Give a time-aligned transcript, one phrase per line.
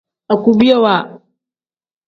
[0.33, 0.95] Agubuyaawa.